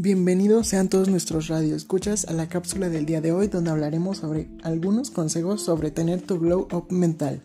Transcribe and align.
Bienvenidos 0.00 0.68
sean 0.68 0.88
todos 0.88 1.08
nuestros 1.08 1.48
radioescuchas 1.48 2.26
a 2.26 2.32
la 2.32 2.48
cápsula 2.48 2.88
del 2.88 3.04
día 3.04 3.20
de 3.20 3.32
hoy 3.32 3.48
donde 3.48 3.72
hablaremos 3.72 4.18
sobre 4.18 4.48
algunos 4.62 5.10
consejos 5.10 5.60
sobre 5.60 5.90
tener 5.90 6.22
tu 6.22 6.38
glow 6.38 6.68
up 6.72 6.86
mental. 6.92 7.42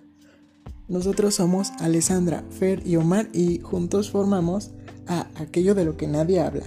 Nosotros 0.87 1.33
somos 1.33 1.71
Alessandra, 1.79 2.43
Fer 2.51 2.85
y 2.85 2.95
Omar 2.97 3.27
y 3.33 3.57
juntos 3.61 4.11
formamos 4.11 4.69
a 5.07 5.29
aquello 5.33 5.73
de 5.73 5.83
lo 5.83 5.97
que 5.97 6.05
nadie 6.05 6.41
habla. 6.41 6.65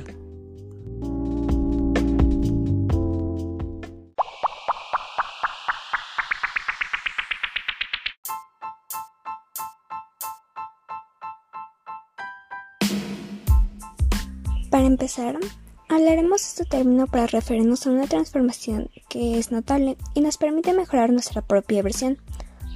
Para 14.69 14.85
empezar, 14.85 15.39
hablaremos 15.89 16.43
este 16.43 16.65
término 16.65 17.07
para 17.07 17.27
referirnos 17.27 17.87
a 17.87 17.91
una 17.91 18.07
transformación 18.07 18.91
que 19.09 19.39
es 19.39 19.51
notable 19.51 19.97
y 20.15 20.21
nos 20.21 20.37
permite 20.37 20.73
mejorar 20.73 21.11
nuestra 21.11 21.43
propia 21.43 21.83
versión. 21.83 22.19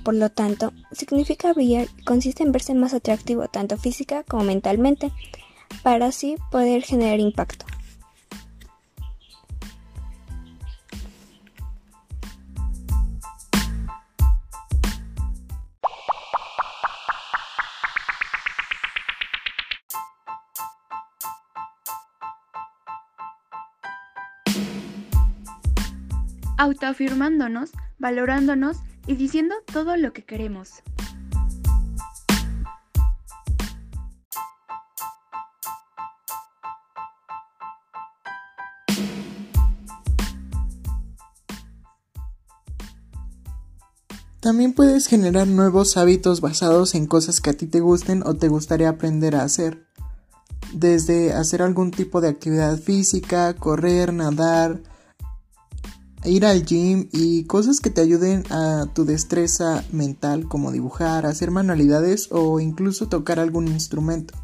Por 0.04 0.14
lo 0.14 0.30
tanto, 0.30 0.72
significa 0.92 1.52
brillar 1.52 1.88
y 1.98 2.04
consiste 2.04 2.42
en 2.42 2.52
verse 2.52 2.74
más 2.74 2.94
atractivo 2.94 3.48
tanto 3.48 3.76
física 3.76 4.22
como 4.24 4.44
mentalmente, 4.44 5.12
para 5.82 6.06
así 6.06 6.36
poder 6.50 6.82
generar 6.82 7.20
impacto. 7.20 7.66
Autoafirmándonos, 26.60 27.70
valorándonos 27.98 28.76
y 29.06 29.14
diciendo 29.14 29.54
todo 29.72 29.96
lo 29.96 30.12
que 30.12 30.24
queremos. 30.24 30.82
También 44.40 44.74
puedes 44.74 45.06
generar 45.06 45.46
nuevos 45.46 45.96
hábitos 45.96 46.42
basados 46.42 46.94
en 46.94 47.06
cosas 47.06 47.40
que 47.40 47.50
a 47.50 47.54
ti 47.54 47.66
te 47.66 47.80
gusten 47.80 48.22
o 48.26 48.34
te 48.34 48.48
gustaría 48.48 48.90
aprender 48.90 49.34
a 49.34 49.44
hacer. 49.44 49.86
Desde 50.74 51.32
hacer 51.32 51.62
algún 51.62 51.90
tipo 51.90 52.20
de 52.20 52.28
actividad 52.28 52.78
física, 52.78 53.54
correr, 53.54 54.12
nadar, 54.12 54.89
ir 56.24 56.44
al 56.44 56.64
gym 56.64 57.08
y 57.12 57.44
cosas 57.44 57.80
que 57.80 57.90
te 57.90 58.02
ayuden 58.02 58.44
a 58.50 58.86
tu 58.94 59.04
destreza 59.04 59.84
mental 59.90 60.46
como 60.48 60.70
dibujar, 60.70 61.24
hacer 61.24 61.50
manualidades 61.50 62.28
o 62.30 62.60
incluso 62.60 63.08
tocar 63.08 63.38
algún 63.38 63.68
instrumento. 63.68 64.34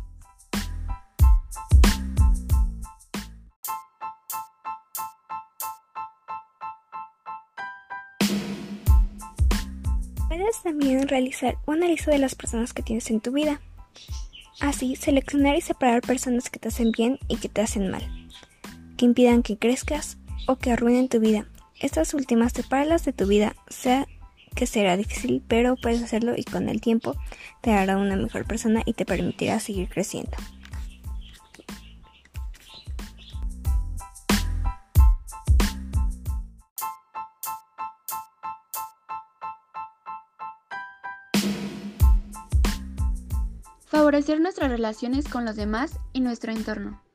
Puedes 10.29 10.63
también 10.63 11.09
realizar 11.09 11.59
una 11.67 11.87
lista 11.89 12.11
de 12.11 12.19
las 12.19 12.35
personas 12.35 12.73
que 12.73 12.83
tienes 12.83 13.11
en 13.11 13.21
tu 13.21 13.33
vida. 13.33 13.61
Así, 14.61 14.97
seleccionar 14.97 15.57
y 15.57 15.61
separar 15.61 16.01
personas 16.01 16.49
que 16.49 16.59
te 16.59 16.69
hacen 16.69 16.91
bien 16.91 17.19
y 17.29 17.37
que 17.37 17.51
te 17.51 17.61
hacen 17.61 17.91
mal, 17.91 18.03
que 18.97 19.05
impidan 19.05 19.43
que 19.43 19.59
crezcas 19.59 20.17
o 20.49 20.57
que 20.57 20.73
arruinen 20.73 21.11
tu 21.11 21.21
vida 21.21 21.47
estas 21.81 22.15
últimas 22.15 22.53
separalas 22.53 23.05
de 23.05 23.13
tu 23.13 23.27
vida, 23.27 23.55
sea 23.69 24.07
que 24.55 24.67
será 24.67 24.97
difícil, 24.97 25.43
pero 25.47 25.77
puedes 25.77 26.03
hacerlo 26.03 26.35
y 26.37 26.45
con 26.45 26.69
el 26.69 26.81
tiempo 26.81 27.15
te 27.61 27.73
hará 27.73 27.99
una 27.99 28.17
mejor 28.17 28.47
persona 28.47 28.83
y 28.87 28.95
te 28.95 29.05
permitirá 29.05 29.61
seguir 29.61 29.89
creciendo. 29.89 30.37
Favorecer 43.87 44.41
nuestras 44.41 44.71
relaciones 44.71 45.29
con 45.29 45.45
los 45.45 45.57
demás 45.57 45.99
y 46.13 46.21
nuestro 46.21 46.53
entorno. 46.53 47.06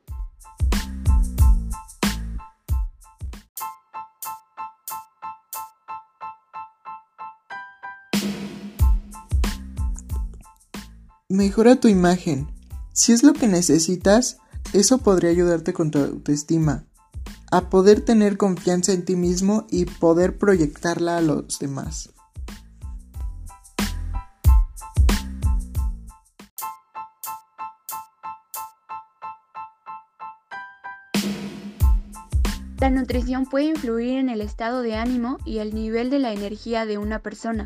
Mejora 11.32 11.76
tu 11.76 11.88
imagen. 11.88 12.46
Si 12.92 13.14
es 13.14 13.22
lo 13.22 13.32
que 13.32 13.48
necesitas, 13.48 14.36
eso 14.74 14.98
podría 14.98 15.30
ayudarte 15.30 15.72
con 15.72 15.90
tu 15.90 15.98
autoestima, 15.98 16.84
a 17.50 17.70
poder 17.70 18.02
tener 18.02 18.36
confianza 18.36 18.92
en 18.92 19.06
ti 19.06 19.16
mismo 19.16 19.66
y 19.70 19.86
poder 19.86 20.36
proyectarla 20.36 21.16
a 21.16 21.22
los 21.22 21.58
demás. 21.58 22.10
La 32.78 32.90
nutrición 32.90 33.46
puede 33.46 33.64
influir 33.64 34.18
en 34.18 34.28
el 34.28 34.42
estado 34.42 34.82
de 34.82 34.96
ánimo 34.96 35.38
y 35.46 35.60
el 35.60 35.74
nivel 35.74 36.10
de 36.10 36.18
la 36.18 36.34
energía 36.34 36.84
de 36.84 36.98
una 36.98 37.20
persona 37.20 37.64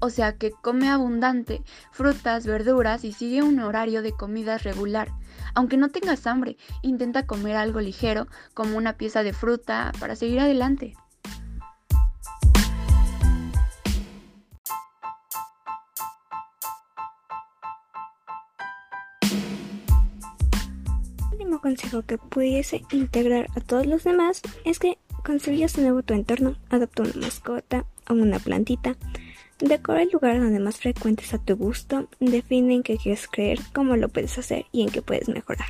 o 0.00 0.10
sea 0.10 0.36
que 0.36 0.50
come 0.50 0.88
abundante, 0.88 1.62
frutas, 1.92 2.46
verduras 2.46 3.04
y 3.04 3.12
sigue 3.12 3.42
un 3.42 3.60
horario 3.60 4.02
de 4.02 4.12
comidas 4.12 4.62
regular. 4.62 5.08
Aunque 5.54 5.76
no 5.76 5.88
tengas 5.88 6.26
hambre, 6.26 6.56
intenta 6.82 7.26
comer 7.26 7.56
algo 7.56 7.80
ligero, 7.80 8.26
como 8.54 8.76
una 8.76 8.96
pieza 8.96 9.22
de 9.22 9.32
fruta, 9.32 9.92
para 9.98 10.16
seguir 10.16 10.40
adelante. 10.40 10.94
El 21.18 21.32
último 21.32 21.60
consejo 21.60 22.02
que 22.02 22.18
pudiese 22.18 22.82
integrar 22.90 23.48
a 23.56 23.60
todos 23.60 23.86
los 23.86 24.04
demás 24.04 24.42
es 24.64 24.78
que 24.78 24.98
construyas 25.24 25.74
de 25.74 25.82
nuevo 25.82 26.02
tu 26.02 26.14
entorno, 26.14 26.56
adopta 26.70 27.02
una 27.02 27.12
mascota 27.14 27.84
o 28.08 28.14
una 28.14 28.38
plantita, 28.38 28.96
Decora 29.58 30.02
el 30.02 30.10
lugar 30.10 30.38
donde 30.38 30.60
más 30.60 30.76
frecuentes 30.76 31.32
a 31.32 31.38
tu 31.38 31.56
gusto, 31.56 32.08
define 32.20 32.74
en 32.74 32.82
qué 32.82 32.98
quieres 32.98 33.26
creer, 33.26 33.58
cómo 33.72 33.96
lo 33.96 34.10
puedes 34.10 34.36
hacer 34.36 34.66
y 34.70 34.82
en 34.82 34.90
qué 34.90 35.00
puedes 35.00 35.28
mejorar. 35.30 35.66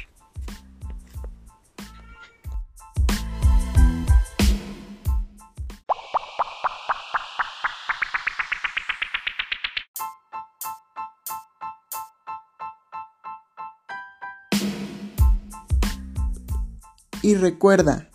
Y 17.23 17.35
recuerda, 17.35 18.09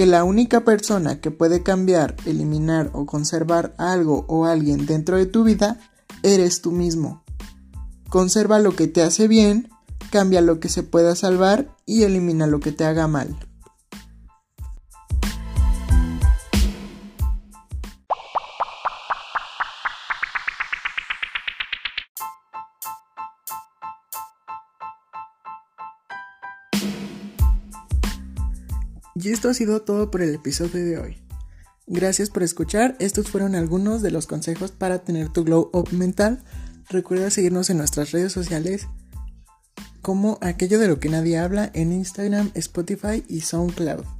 que 0.00 0.06
la 0.06 0.24
única 0.24 0.64
persona 0.64 1.20
que 1.20 1.30
puede 1.30 1.62
cambiar, 1.62 2.16
eliminar 2.24 2.88
o 2.94 3.04
conservar 3.04 3.74
algo 3.76 4.24
o 4.28 4.46
alguien 4.46 4.86
dentro 4.86 5.18
de 5.18 5.26
tu 5.26 5.44
vida 5.44 5.78
eres 6.22 6.62
tú 6.62 6.72
mismo. 6.72 7.22
Conserva 8.08 8.60
lo 8.60 8.74
que 8.74 8.86
te 8.86 9.02
hace 9.02 9.28
bien, 9.28 9.68
cambia 10.10 10.40
lo 10.40 10.58
que 10.58 10.70
se 10.70 10.82
pueda 10.82 11.14
salvar 11.16 11.76
y 11.84 12.04
elimina 12.04 12.46
lo 12.46 12.60
que 12.60 12.72
te 12.72 12.86
haga 12.86 13.08
mal. 13.08 13.49
Y 29.14 29.30
esto 29.30 29.48
ha 29.48 29.54
sido 29.54 29.82
todo 29.82 30.10
por 30.10 30.22
el 30.22 30.34
episodio 30.34 30.84
de 30.84 30.98
hoy. 30.98 31.16
Gracias 31.86 32.30
por 32.30 32.42
escuchar, 32.42 32.96
estos 33.00 33.28
fueron 33.28 33.54
algunos 33.54 34.00
de 34.02 34.12
los 34.12 34.26
consejos 34.26 34.70
para 34.70 35.00
tener 35.00 35.28
tu 35.28 35.44
glow 35.44 35.70
up 35.72 35.92
mental. 35.92 36.42
Recuerda 36.88 37.30
seguirnos 37.30 37.68
en 37.70 37.78
nuestras 37.78 38.12
redes 38.12 38.32
sociales 38.32 38.86
como 40.00 40.38
aquello 40.40 40.78
de 40.78 40.88
lo 40.88 41.00
que 41.00 41.08
nadie 41.08 41.38
habla 41.38 41.70
en 41.74 41.92
Instagram, 41.92 42.50
Spotify 42.54 43.24
y 43.28 43.40
SoundCloud. 43.40 44.19